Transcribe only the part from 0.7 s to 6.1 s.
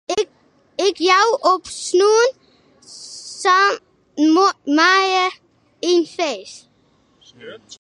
Ik jou op sneon sân maaie in